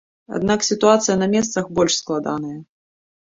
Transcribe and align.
Аднак 0.37 0.63
сітуацыя 0.69 1.17
на 1.23 1.27
месцах 1.33 1.69
больш 1.81 1.93
складаная. 2.01 2.57